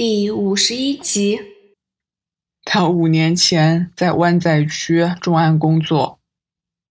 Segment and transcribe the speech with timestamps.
[0.00, 1.40] 第五十一集。
[2.62, 6.20] 他五年前在湾仔区重案工作，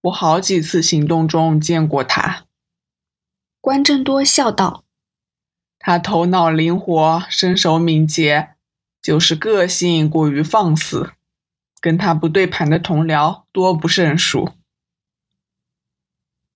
[0.02, 2.44] 我好几次行动中见过他。
[3.62, 4.84] 关正多笑道
[5.80, 8.50] ：“他头脑灵活，身手敏捷，
[9.02, 11.12] 就是个性过于放肆，
[11.80, 14.50] 跟他不对盘的同僚多不胜数。”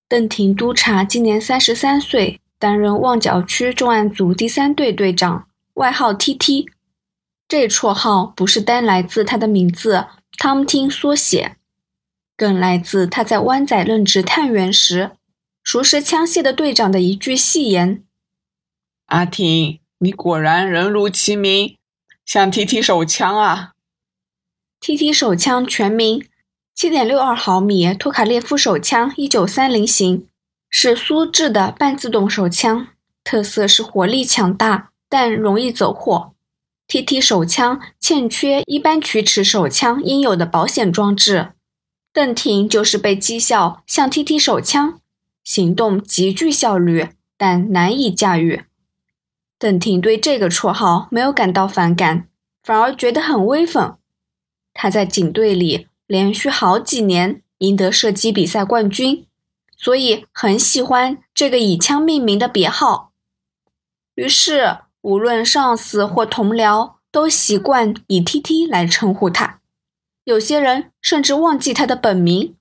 [0.10, 5.48] 邓廷督察今年三十三岁，担任旺角区重案组第三队队长。
[5.76, 6.68] 外号 T.T，
[7.48, 11.56] 这绰号不是单来自他的名字 Tom Tin 缩写，
[12.36, 15.12] 更来自他在湾仔任职探员时，
[15.64, 18.04] 熟识枪械的队长的一句戏言
[19.08, 21.78] ：“阿婷，你果然人如其名，
[22.26, 23.72] 像 T.T 手枪啊
[24.82, 26.26] ！”T.T 手枪全名：
[26.74, 30.28] 七点六二毫米托卡列夫手枪，一九三零型，
[30.70, 32.88] 是苏制的半自动手枪，
[33.24, 34.91] 特色是火力强大。
[35.12, 36.32] 但容易走火。
[36.88, 41.52] T.T 手枪欠缺一般曲尺手枪应有的保险装置。
[42.14, 45.02] 邓婷就是被讥笑像 T.T 手枪，
[45.44, 48.64] 行动极具效率，但难以驾驭。
[49.60, 52.30] 邓婷对这个绰号没有感到反感，
[52.64, 53.98] 反而觉得很威风。
[54.74, 59.26] 他在警队里连续好几年赢得射击比赛冠军，
[59.78, 63.12] 所以很喜欢这个以枪命名的别号。
[64.16, 64.78] 于是。
[65.02, 69.60] 无论上司或同僚，都习惯以 T.T 来称呼他。
[70.24, 72.56] 有些人甚至忘记他的本名。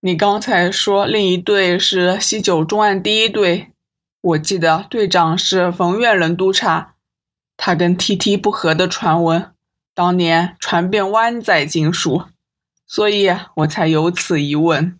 [0.00, 3.72] 你刚才说另一队是西九重案第一队，
[4.20, 6.94] 我记得队长是冯远仁督察，
[7.56, 9.52] 他跟 T.T 不和的传闻，
[9.94, 12.24] 当年传遍湾仔警署，
[12.86, 14.98] 所以我才有此疑问。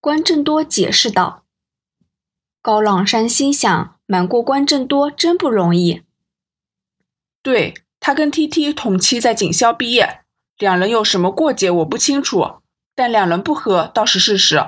[0.00, 1.44] 关正多解释道。
[2.62, 3.94] 高朗山心想。
[4.10, 6.02] 瞒过关正多真不容易。
[7.44, 10.22] 对他跟 T T 同期在警校毕业，
[10.58, 12.56] 两人有什么过节我不清楚，
[12.96, 14.66] 但两人不和倒是事实。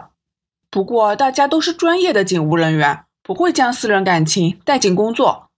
[0.71, 5.49] 不过大家都是专业的警务人员，不会将私人感情带进工作。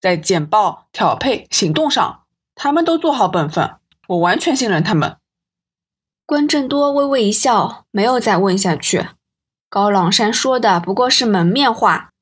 [0.00, 2.22] 在简报、调配、行动上，
[2.54, 3.74] 他们都做好本分，
[4.08, 5.18] 我完全信任他们。
[6.24, 9.08] 关正多微微一笑，没有再问下去。
[9.68, 12.14] 高朗山说的不过是门面话。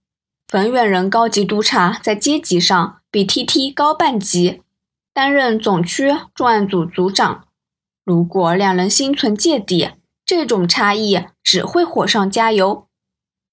[0.54, 4.62] 冯远仁高级督察在阶级上比 T.T 高半级，
[5.12, 7.48] 担任总区重案组组长。
[8.04, 9.90] 如果两人心存芥蒂，
[10.24, 12.86] 这种差异只会火上加油。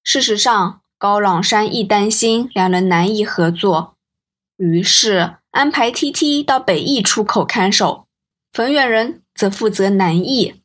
[0.04, 3.96] 事实上，高朗山亦担心两人难以合作，
[4.56, 8.06] 于是安排 T.T 到北翼出口看守，
[8.52, 10.62] 冯远仁则负责南翼。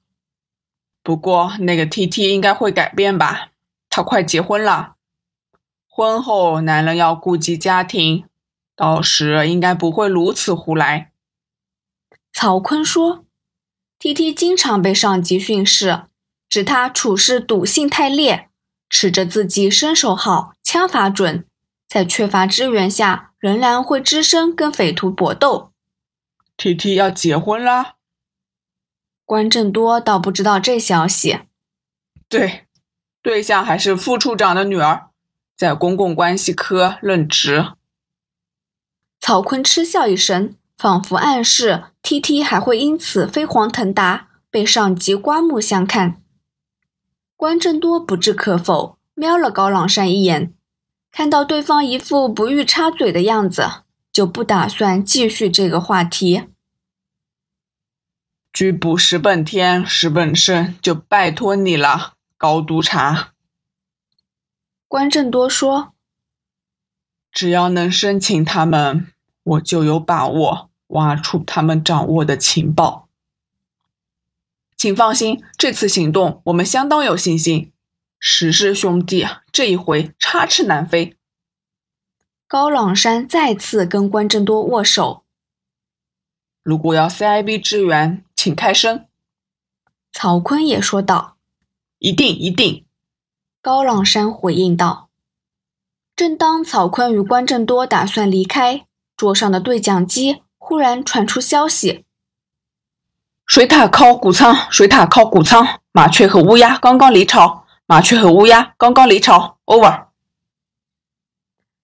[1.01, 3.49] 不过，那个 T.T 应该会改变吧？
[3.89, 4.97] 他快结婚了。
[5.97, 8.25] 婚后，男人要顾及家庭，
[8.75, 11.12] 到时应该不会如此胡来。
[12.31, 13.25] 曹坤说
[13.97, 16.03] ：“T T 经常被上级训斥，
[16.47, 18.47] 指他处事赌性太烈，
[18.88, 21.47] 持着自己身手好、枪法准，
[21.88, 25.72] 在缺乏支援下，仍然会只身跟匪徒搏斗。
[26.58, 27.96] ”T T 要结婚啦？
[29.25, 31.40] 关正多倒不知道这消息。
[32.29, 32.68] 对，
[33.24, 35.09] 对象还是副处长的女儿。
[35.57, 37.73] 在公共关系科任职。
[39.19, 46.22] 曹坤嗤笑一声，仿佛暗示 T T 还会因此飞黄腾达，被上级刮目相看。
[47.35, 50.53] 关正多不置可否，瞄了高朗山一眼，
[51.12, 53.67] 看到对方一副不欲插嘴的样子，
[54.12, 56.44] 就不打算继续这个话题。
[58.53, 63.34] 拘捕石本天、石本胜，就拜托你了，高督察。
[64.87, 65.93] 关正多说
[67.31, 69.11] ：“只要能申请他们，
[69.43, 73.09] 我就有把握挖出他们掌握的情报。
[74.77, 77.73] 请放心，这次行动我们相当有信心。
[78.19, 81.17] 石氏兄弟这一回插翅难飞。”
[82.47, 85.25] 高朗山再次跟关正多握手。
[86.63, 89.05] 如果要 CIB 支援，请开声。
[90.13, 91.35] 曹坤也说道
[91.99, 92.85] ：“一定，一定。”
[93.67, 95.09] 高朗山回应道
[96.16, 98.85] ：“正当曹坤与关正多打算离开，
[99.17, 102.05] 桌上的对讲机忽然传出消息：
[103.46, 109.58] 水塔靠谷仓，水塔靠谷仓，麻雀和乌鸦刚刚离巢，麻雀和乌鸦刚刚离巢。
[109.66, 110.05] Over。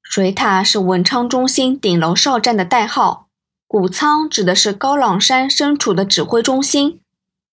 [0.01, 3.27] 水塔是文昌中心顶楼哨站的代号，
[3.67, 7.01] 谷仓指的是高朗山身处的指挥中心。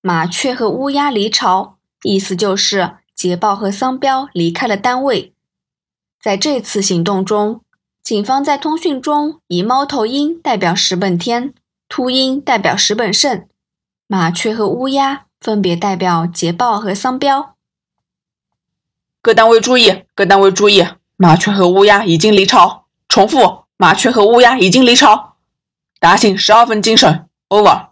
[0.00, 5.34] 麻雀和乌鸦离巢，意思就是。”捷豹和桑彪离开了单位，
[6.22, 7.60] 在这次行动中，
[8.02, 11.52] 警方在通讯中以猫头鹰代表石本天，
[11.86, 13.46] 秃鹰代表石本胜，
[14.06, 17.56] 麻雀和乌鸦分别代表捷豹和桑彪。
[19.20, 20.86] 各单位注意，各单位注意，
[21.18, 22.86] 麻雀和乌鸦已经离巢。
[23.06, 25.36] 重复，麻雀和乌鸦已经离巢。
[25.98, 27.88] 打醒十二分精神，over。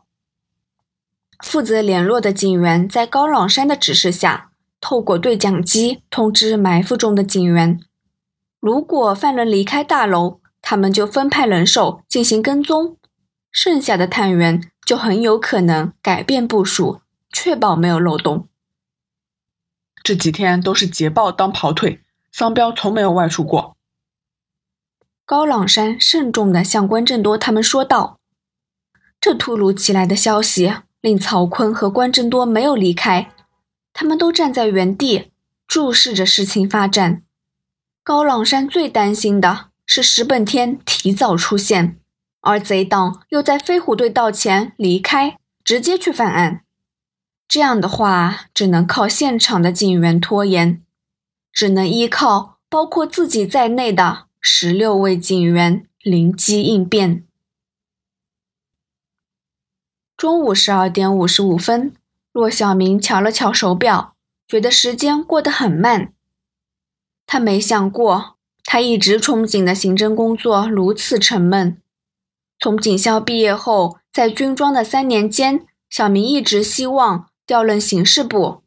[1.40, 4.48] 负责联络的警员在高朗山的指示下，
[4.80, 7.80] 透过对讲机通知埋伏中的警员。
[8.60, 12.96] 如果犯人离开大楼，他们就分派人手进行跟踪，
[13.50, 17.00] 剩下的探员就很有可能改变部署，
[17.32, 18.48] 确保没有漏洞。
[20.02, 22.00] 这几天都是捷豹当跑腿，
[22.32, 23.76] 桑彪从没有外出过。
[25.25, 28.19] 高朗山慎重地向关正多他们说道
[29.20, 33.30] ：“这突如其来的消息令曹坤和关正多没有离开，
[33.99, 35.33] 他们都站在原地
[35.67, 37.25] 注视着事情发展。”
[38.05, 41.99] 高朗山最担心的是石本天提早出现，
[42.41, 46.62] 而贼党又在飞虎队到前离开，直接去犯案。
[47.49, 50.81] 这样的话，只能靠现场的警员拖延，
[51.53, 57.25] 只能依靠包括自己在内的十六位警员灵机应变。
[60.17, 61.93] 中午十二点五十五分，
[62.38, 64.14] 骆小明瞧了瞧手表，
[64.46, 66.12] 觉得时间过得很慢。
[67.26, 71.82] 他没想过，他一直憧憬的刑侦工作如此沉闷。
[72.61, 78.62] 从警校毕业后，在军装的三年间，小明一直希望调任刑事部。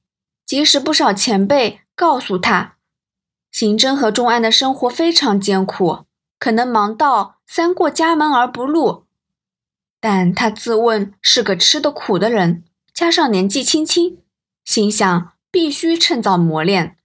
[0.46, 2.76] 即使不少前辈告诉他，
[3.54, 6.00] 刑侦和重案的生活非常艰苦，
[6.38, 9.06] 可能忙到三过家门而不入，
[10.02, 14.20] 但他自问是个吃得苦的人，加上年纪轻轻，
[14.64, 16.98] 心想必须趁早磨练。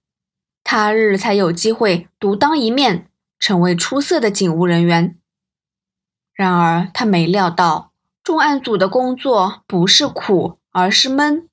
[0.63, 5.17] 他日才有机会独当一面，成为出色的警务人员。
[6.33, 7.93] 然而，他没料到
[8.23, 11.47] 重案组的工作不是苦，而是闷。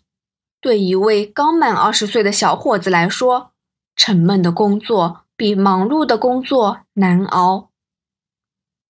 [0.61, 3.53] 对一位刚满二十岁的小伙子来说，
[3.95, 7.71] 沉闷的工作比忙碌的工作难熬。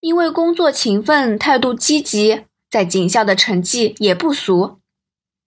[0.00, 4.80] 因为工作勤奋、态度积极，在警校的成绩也不俗。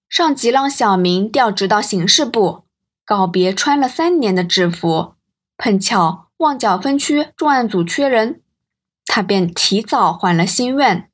[0.10, 2.66] 上级让小明调职到刑事部。
[3.06, 5.14] 告别穿了三年的制服，
[5.56, 8.42] 碰巧旺角分区重案组缺人，
[9.06, 11.10] 他便提早还了心愿。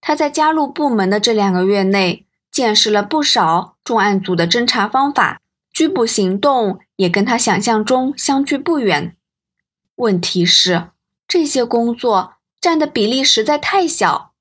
[0.00, 5.40] 他在加入部门的这两个月内，见识了不少重案组的侦查方法，
[5.72, 9.16] 拘捕行动也跟他想象中相距不远。
[9.94, 10.88] 问题是，
[11.28, 14.32] 这些工作占的比例实在太小，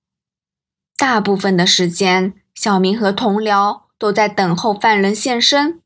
[0.97, 5.81] 大部分的时间，小明和同僚都在等候犯人现身。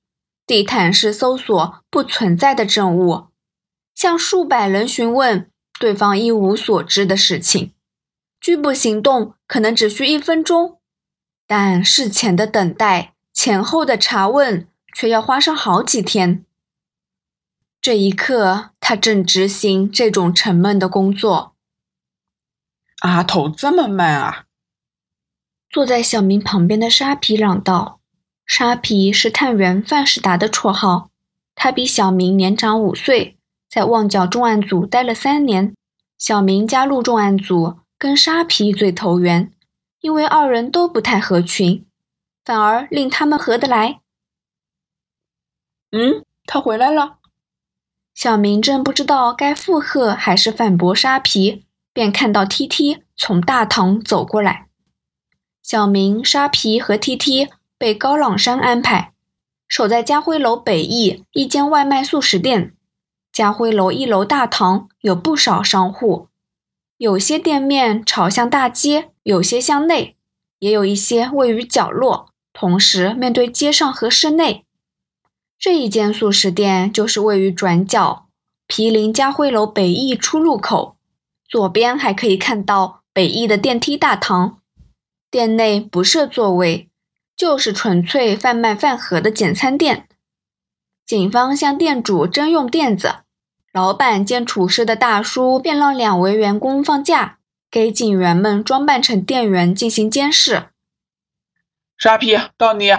[0.47, 3.27] 地毯式搜索不存在的证物，
[3.93, 7.73] 向数百人询问对方一无所知的事情。
[8.41, 10.79] 拘捕行动可能只需一分钟，
[11.45, 16.43] 但事前的等待、前后的查问却要花上好几天。
[17.79, 21.53] 这一刻，他正执行这种沉闷的工作。
[23.01, 24.42] 阿头这么慢啊！
[25.73, 27.99] 坐在小明旁边的沙皮嚷道。
[28.45, 31.09] 沙皮是探员范世达的绰号，
[31.55, 35.73] 他比小明年长五岁，在旺角重案组待了三年。
[36.19, 39.51] 小明加入重案组，跟沙皮最投缘，
[40.01, 41.83] 因为二人都不太合群，
[42.45, 43.99] 反而令他们合得来。
[45.91, 47.17] 嗯，他回来了。
[48.13, 54.67] 小明正不知道该附和还是反驳沙皮，便看到 T T 从大堂走过来。
[55.63, 57.49] 小明、沙皮和 T T。
[57.75, 59.11] 被高朗山安排
[59.67, 62.73] 守在家辉楼北翼一间外卖速食店。
[63.33, 66.29] 家辉楼一楼大堂有不少商户，
[66.95, 70.15] 有些店面朝向大街，有些向内，
[70.59, 74.63] 也有一些位于角落，同时面对街上和室内。
[75.59, 78.27] 这一间速食店就是位于转角，
[78.65, 80.95] 毗邻家辉楼北翼出入口，
[81.49, 84.59] 左边还可以看到北翼的电梯大堂。
[85.33, 86.87] 店内不设座位。
[87.35, 90.07] 就是纯粹贩卖饭盒的简餐店。
[91.03, 93.15] 警方向店主征用垫子，
[93.73, 97.39] 老板见处事的大叔，便让两位员工放假，
[97.71, 100.67] 给警员们装扮成店员进行监视。
[101.97, 102.91] 沙皮，到你。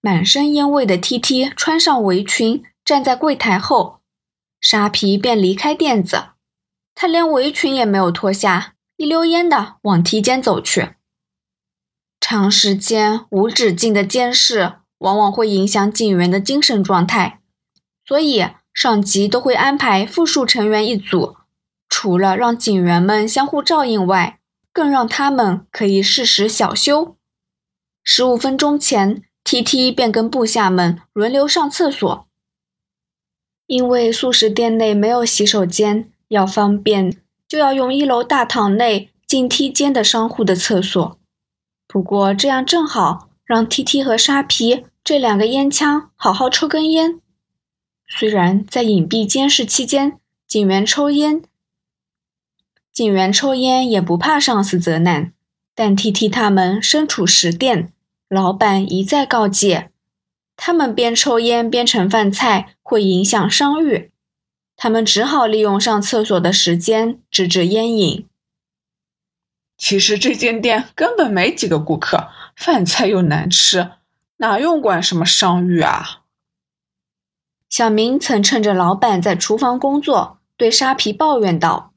[0.00, 3.98] 满身烟味的 T T 穿上围裙，站在柜台后，
[4.60, 6.26] 沙皮便离开垫子。
[6.94, 10.90] 他连围裙也没有脱下，一溜烟的往梯间走去。
[12.28, 17.38] 长时间无止境的监视，往往会影响警员的精神状态，
[18.04, 21.36] 所以上级都会安排复数成员一组，
[21.88, 24.40] 除了让警员们相互照应外，
[24.72, 27.14] 更让他们可以适时小休。
[28.02, 32.26] 十五分钟前，T T 便跟部下们轮流上厕所，
[33.68, 37.16] 因为素食店内没有洗手间，要方便
[37.46, 41.16] 就要用一楼大堂内进梯间的商户的厕所。
[41.96, 47.22] 不过这样正好让 T T 和沙皮这两个烟枪好好抽根烟。
[48.06, 51.42] 虽然在隐蔽监视期间，警员抽烟，
[52.92, 55.32] 警员抽烟也不怕上司责难，
[55.74, 57.90] 但 T T 他们身处食店。
[58.28, 59.88] 老板一再告诫，
[60.54, 64.10] 他们边抽烟边盛饭菜会影响商誉，
[64.76, 68.26] 他们只好利用上厕所的时间制止烟瘾。
[69.76, 73.92] 其实这间店根本没几个顾客，饭菜又难吃，
[74.38, 76.22] 哪用管什么商誉啊？
[77.68, 81.92] 小明曾趁着老板在厨房工作，对沙皮抱怨道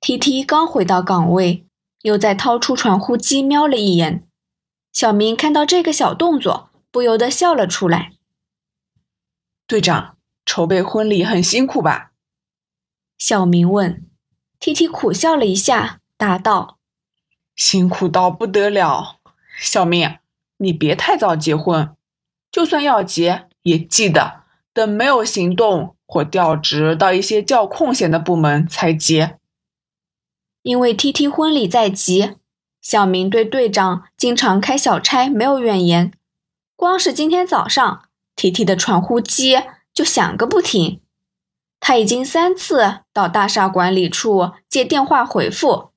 [0.00, 1.66] ：“T T 刚回到岗位，
[2.02, 4.26] 又在掏出传呼机瞄了一眼。”
[4.92, 8.12] 小明看到这个小动作，不由得笑了出来。
[9.66, 10.16] 队长，
[10.46, 12.12] 筹备婚礼很辛苦吧？
[13.18, 14.04] 小明问。
[14.58, 16.78] T T 苦笑了一下，答道
[17.56, 19.18] ：“辛苦到不得了。
[19.58, 20.18] 小明，
[20.58, 21.94] 你别太早结婚，
[22.50, 24.42] 就算要结，也记得
[24.72, 29.38] 等没有行动或调职到一些较空闲的部门才结。
[30.62, 32.36] 因为 T T 婚礼在即。”
[32.84, 36.12] 小明对队长经常开小差没有怨言，
[36.76, 38.02] 光是今天早上
[38.36, 39.58] ，T T 的传呼机
[39.94, 41.00] 就响个不停。
[41.80, 45.92] 他已经三次到大厦管理处接电话回复。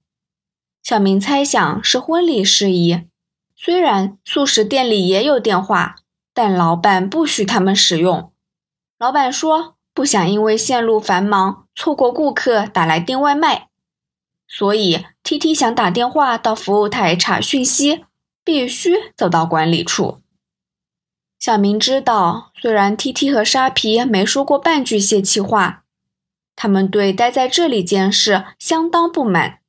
[0.88, 3.02] 小明猜想是婚礼事宜，
[3.58, 5.98] 虽然素食店里也有电话，
[6.34, 8.32] 但老板不许他们使用。
[8.98, 13.68] 老板说不想因为线路繁忙错过顾客打来订外卖。
[14.48, 18.06] 所以，T T 想打电话到服务台查讯息，
[18.46, 20.22] 必须走到管理处。
[21.38, 25.84] 小明知道，虽然 T T 和沙皮没说过半句泄气话，
[26.56, 29.60] 他们对待在这里监视相当不满。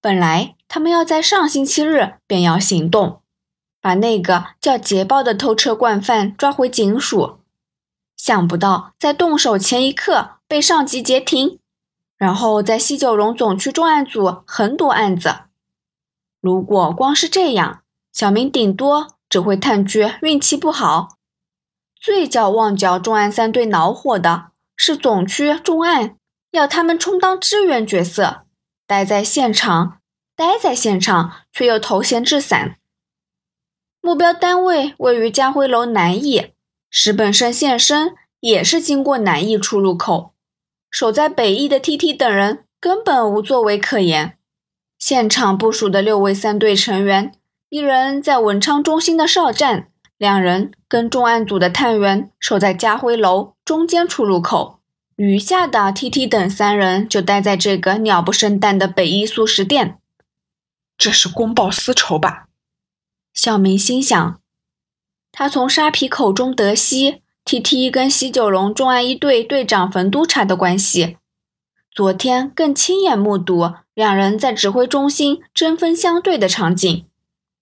[0.00, 3.20] 本来他们要在上星期日便要行动，
[3.80, 7.40] 把那个叫捷豹的偷车惯犯抓回警署，
[8.16, 11.58] 想不到在动手前一刻被上级截停。
[12.16, 15.36] 然后在西九龙总区重案组横夺案子。
[16.42, 17.80] 如果光是这样，
[18.12, 21.16] 小明顶多只会叹句运气不好。
[21.98, 26.16] 最叫旺角重案三队恼火的是总区重案
[26.50, 28.42] 要他们充当支援角色，
[28.90, 30.00] 待在现场，
[30.34, 32.74] 待在现场却又头衔制伞。
[34.00, 36.48] 目标单位位于家辉楼南翼，
[36.90, 40.34] 石本胜现身也是经过南翼出入口。
[40.90, 44.36] 守在北翼的 T T 等人根本无作为可言。
[44.98, 47.30] 现场部署的六位三队成员，
[47.68, 54.79] 一人在文昌中心的哨站，两人跟重案组的探员守在家辉楼中间出入口，
[55.22, 59.98] 余下的 T T 等三人就待在这个鸟不生蛋的北一素食店。
[60.96, 62.46] 这是公报私仇吧？
[63.34, 64.40] 小明心想。
[65.30, 67.20] 他从沙皮口中得悉。
[67.44, 71.18] T T 跟西九龙重案一队队长冯督察的关系，
[71.90, 77.04] 昨天更亲眼目睹两人在指挥中心针锋相对的场景，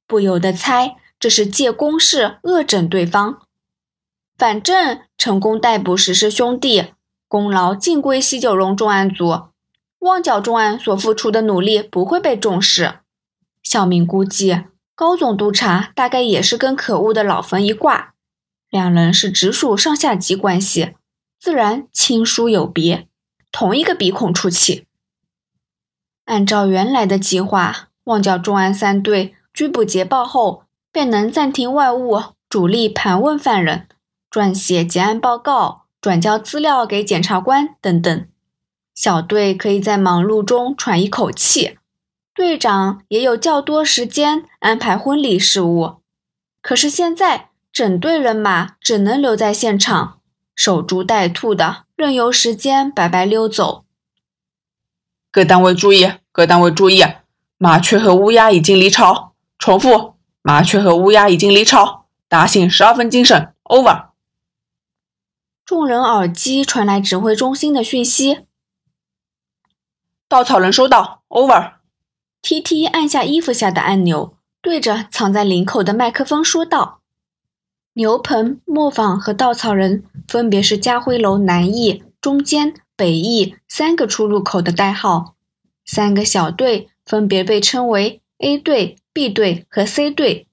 [0.07, 3.41] 不由得猜这是借公事恶整对方。
[4.37, 6.93] 反正成功逮捕石氏兄弟，
[7.29, 9.51] 功劳尽归西九龙重案组，
[9.99, 13.01] 旺角重案所付出的努力不会被重视。
[13.63, 18.15] 小明估计高总督察大概也是跟可恶的老冯一挂。
[18.71, 20.95] 两人是直属上下级关系，
[21.39, 23.07] 自然亲疏有别，
[23.53, 24.87] 同一个鼻孔出气。
[26.25, 33.87] 按照原来的计划，旺角重案三队拘捕捷报后，便能暂停外务，主力盘问犯人，
[34.31, 38.27] 撰写结案报告，转交资料给检察官等等。
[38.95, 41.79] 小队可以在忙碌中喘一口气，
[42.35, 45.97] 队长也有较多时间安排婚礼事务。
[46.61, 47.47] 可是现在。
[47.71, 50.19] 整队人马只能留在现场，
[50.57, 53.85] 守株待兔的，任由时间白白溜走。
[55.31, 57.05] 各单位注意，各单位注意，
[57.59, 59.35] 麻雀和乌鸦已经离巢。
[59.59, 62.07] 重复，麻雀和乌鸦已经离巢。
[62.27, 63.53] 打醒十二分精神。
[63.65, 64.07] Over。
[65.69, 68.39] 众人耳机传来指挥中心的讯息。
[70.27, 71.21] 稻草人收到。
[71.29, 71.73] Over。
[72.41, 77.01] T T 按下衣服下的按钮，对着藏在领口的麦克风说道。
[77.93, 85.35] 牛棚、磨坊和稻草人分别是家辉楼南翼、中间、北翼三个出入口的代号，
[85.85, 90.47] 三个小队分别被称为 A 队、B 队和 C 队。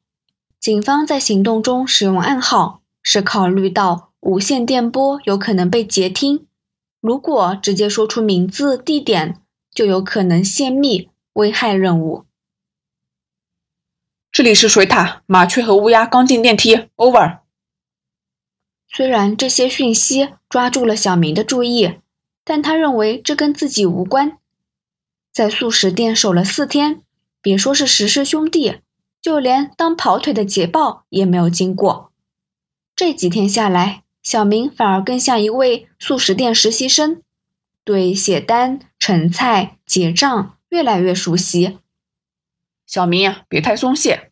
[0.59, 6.47] 警方在行动中使用暗号，是考虑到无线电波有可能被截听，
[6.99, 9.39] 如果直接说出名字、地点，
[9.71, 12.25] 就有可能泄密，危害任务。
[14.31, 17.41] 这里是水塔，麻雀和乌鸦刚进电梯，over。
[18.87, 21.99] 虽然这些讯息抓住了小明的注意，
[22.43, 24.39] 但他认为这跟自己无关。
[25.31, 27.03] 在素食店守了四天，
[27.43, 28.77] 别说是十师兄弟。
[29.21, 32.11] 就连当跑腿的捷豹也没有经过。
[32.95, 37.21] 这几天下来，小明反而更像一位素食店实习生，
[37.83, 41.77] 对写单、盛菜、结账越来越熟悉。
[42.87, 44.31] 小明，别太松懈。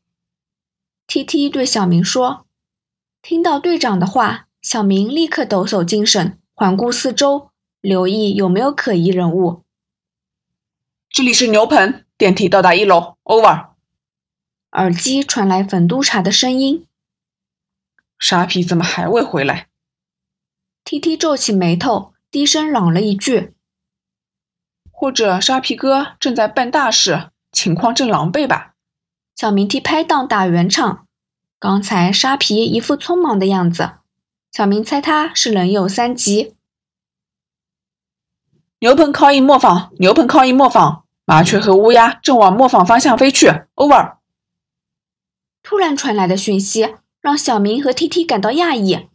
[1.06, 2.48] T T 对小明说。
[3.22, 9.62] 听到队长的话，小明立刻抖擞精神，环顾四周，留意有没有可疑人物。
[11.08, 13.68] 这里是牛棚，电梯到达一楼，over。
[14.72, 16.88] 耳机传来粉督察的声音
[18.18, 19.68] ：“沙皮怎么还未回来
[20.84, 23.54] ？”T T 皱起眉头，低声嚷了一句
[24.92, 28.74] ：“或者沙皮哥正在办大事，情况正狼狈吧？”
[29.36, 31.08] 小明替拍档打圆场。
[31.60, 33.94] 刚才沙皮一副匆忙的样子，
[34.52, 36.56] 小明猜他是人有三急。
[38.80, 43.48] 牛棚靠近磨坊，牛棚靠近磨坊，麻雀和乌鸦正往磨坊方向飞去。
[43.76, 44.18] Over。
[45.64, 49.08] 突然传来的讯息让小明和 T T 感到讶异。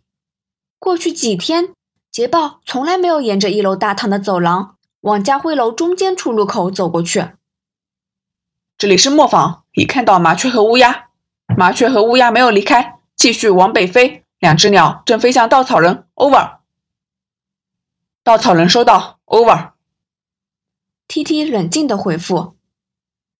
[0.78, 1.74] 过去几天，
[2.10, 7.30] 捷豹从来没有沿着一楼大堂的走廊往家辉楼中间出入口走过去。
[8.76, 11.08] 这里是磨坊，已看到麻雀和乌鸦。
[11.56, 14.24] 麻雀和乌鸦没有离开，继续往北飞。
[14.38, 16.06] 两只鸟正飞向稻草人。
[16.14, 16.58] Over。
[18.22, 19.18] 稻草人收到。
[19.26, 19.72] Over。
[21.08, 22.54] T T 冷静的回复。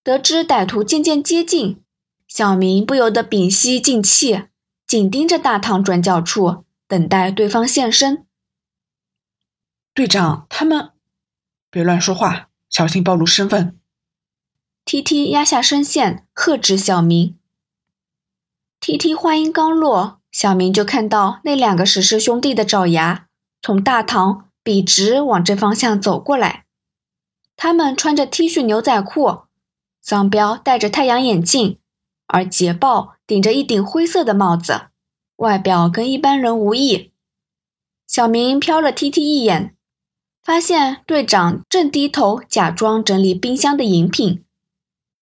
[0.02, 1.82] 得知歹徒渐渐接近。
[2.26, 4.44] 小明不由得屏息静气，
[4.86, 8.26] 紧盯着大堂转角处，等待对方现身。
[9.94, 10.90] 队长，他们
[11.70, 13.78] 别乱说话，小心暴露身份。
[14.84, 17.38] T T 压下声线，喝止小明。
[18.80, 23.26] T T 话音刚落，小明就看到那两个石师兄弟的爪牙
[23.60, 26.64] 从大堂笔直往这方向走过来。
[27.56, 29.42] 他们穿着 T 恤牛仔裤，
[30.00, 31.78] 桑彪戴着太阳眼镜。
[32.30, 34.88] 而捷豹顶着一顶灰色的帽子，
[35.38, 37.10] 外表跟一般人无异。
[38.06, 39.76] 小明瞟了 T T 一眼，
[40.42, 44.44] 发现队长正低头假装整理冰箱的饮品，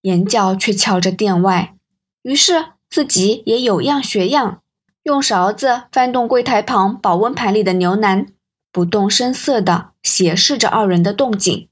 [0.03, 1.75] 眼角却瞧着店外。
[2.23, 4.63] 于是自己也有样学样，
[5.03, 8.33] 用勺子翻动柜台旁保温盘里的牛腩，
[8.73, 11.69] 不动声色地斜视着二人的动静。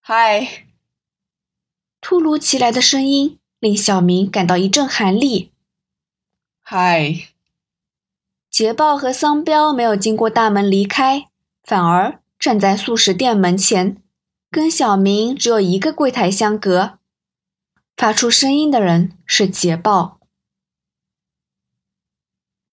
[0.00, 0.66] 嗨！
[2.00, 3.38] 突如其来的声音。
[3.60, 5.50] 令小明感到一阵寒栗。
[6.70, 7.20] 嗨，
[8.50, 11.28] 捷豹和桑彪没有经过大门离开，
[11.62, 13.96] 反而站在素食店门前，
[14.50, 16.98] 跟小明只有一个柜台相隔。
[17.96, 20.17] 发出声音的人是捷豹。